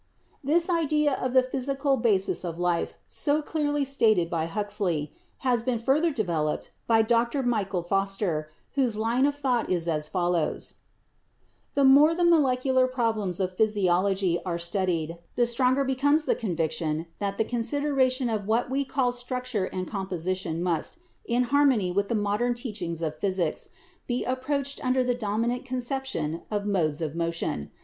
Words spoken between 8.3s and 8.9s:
OF LIFE 25 Foster,